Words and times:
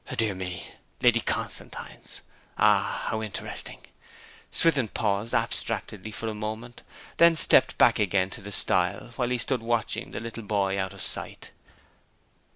'Dear 0.17 0.33
me! 0.33 0.65
Lady 1.03 1.19
Constantine's 1.21 2.21
ah, 2.57 3.03
how 3.09 3.21
interesting!' 3.21 3.85
Swithin 4.49 4.87
paused 4.87 5.35
abstractedly 5.35 6.09
for 6.09 6.27
a 6.27 6.33
moment, 6.33 6.81
then 7.17 7.35
stepped 7.35 7.77
back 7.77 7.99
again 7.99 8.31
to 8.31 8.41
the 8.41 8.51
stile, 8.51 9.11
while 9.15 9.29
he 9.29 9.37
stood 9.37 9.61
watching 9.61 10.09
the 10.09 10.19
little 10.19 10.41
boy 10.41 10.75
out 10.75 10.93
of 10.93 11.03
sight. 11.03 11.51